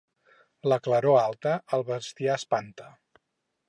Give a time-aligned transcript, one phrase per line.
[0.73, 2.93] La claror alta el bestiar espanta.